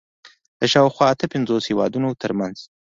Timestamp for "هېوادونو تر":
1.69-2.31